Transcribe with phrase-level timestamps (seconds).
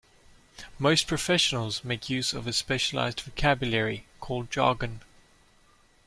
[0.79, 5.01] Most professionals make use of a specialised vocabulary called jargon.